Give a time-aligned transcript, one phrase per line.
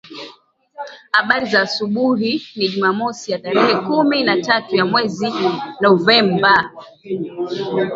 [1.19, 5.27] abari za asubuhi ni jumamosi ya tarehe kumi na tatu ya mwezi
[5.81, 6.71] novemba